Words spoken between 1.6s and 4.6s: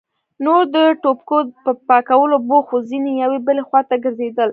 په پاکولو بوخت وو، ځينې يوې بلې خواته ګرځېدل.